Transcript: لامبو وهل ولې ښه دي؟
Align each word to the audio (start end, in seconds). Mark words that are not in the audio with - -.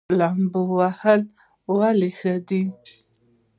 لامبو 0.19 0.63
وهل 0.79 1.21
ولې 1.77 2.09
ښه 2.19 2.33
دي؟ 2.47 2.63